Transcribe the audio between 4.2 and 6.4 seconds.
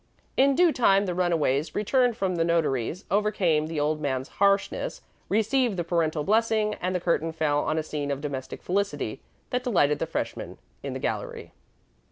harshness, received the parental